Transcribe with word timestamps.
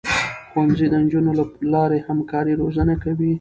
ښوونځی 0.49 0.87
د 0.89 0.95
نجونو 1.03 1.31
له 1.39 1.45
لارې 1.73 2.05
همکاري 2.07 2.53
روزنه 2.61 2.93
کوي. 3.03 3.29